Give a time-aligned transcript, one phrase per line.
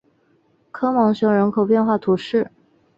[0.71, 2.49] 科芒雄人口变化图示